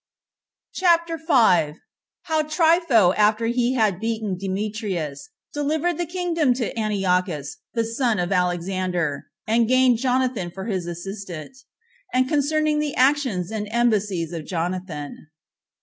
[0.73, 1.75] CHAPTER 5.
[2.23, 8.31] How Trypho After He Had Beaten Demetrius Delivered The Kingdom To Antiochus The Son Of
[8.31, 11.55] Alexander, And Gained Jonathan For His Assistant;
[12.11, 15.27] And Concerning The Actions And Embassies Of Jonathan.